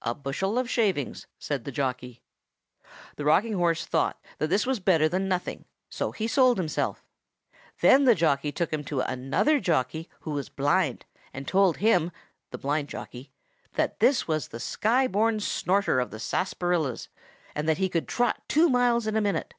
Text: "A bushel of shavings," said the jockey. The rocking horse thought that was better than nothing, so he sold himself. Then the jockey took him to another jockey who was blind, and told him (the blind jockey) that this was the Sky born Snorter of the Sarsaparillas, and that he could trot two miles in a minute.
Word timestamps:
"A 0.00 0.14
bushel 0.14 0.58
of 0.58 0.70
shavings," 0.70 1.26
said 1.38 1.66
the 1.66 1.70
jockey. 1.70 2.22
The 3.16 3.26
rocking 3.26 3.52
horse 3.52 3.84
thought 3.84 4.18
that 4.38 4.64
was 4.64 4.80
better 4.80 5.06
than 5.06 5.28
nothing, 5.28 5.66
so 5.90 6.12
he 6.12 6.26
sold 6.26 6.56
himself. 6.56 7.04
Then 7.82 8.04
the 8.06 8.14
jockey 8.14 8.52
took 8.52 8.72
him 8.72 8.82
to 8.84 9.00
another 9.02 9.60
jockey 9.60 10.08
who 10.20 10.30
was 10.30 10.48
blind, 10.48 11.04
and 11.34 11.46
told 11.46 11.76
him 11.76 12.10
(the 12.52 12.56
blind 12.56 12.88
jockey) 12.88 13.34
that 13.74 14.00
this 14.00 14.26
was 14.26 14.48
the 14.48 14.60
Sky 14.60 15.06
born 15.06 15.40
Snorter 15.40 16.00
of 16.00 16.10
the 16.10 16.16
Sarsaparillas, 16.20 17.08
and 17.54 17.68
that 17.68 17.76
he 17.76 17.90
could 17.90 18.08
trot 18.08 18.44
two 18.48 18.70
miles 18.70 19.06
in 19.06 19.14
a 19.14 19.20
minute. 19.20 19.52